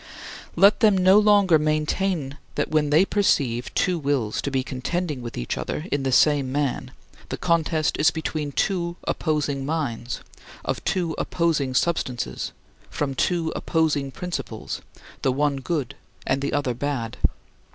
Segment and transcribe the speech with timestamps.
[0.55, 0.61] 24.
[0.63, 5.37] Let them no longer maintain that when they perceive two wills to be contending with
[5.37, 6.89] each other in the same man
[7.29, 10.21] the contest is between two opposing minds,
[10.65, 12.51] of two opposing substances,
[12.89, 14.81] from two opposing principles,
[15.21, 15.93] the one good
[16.25, 17.17] and the other bad.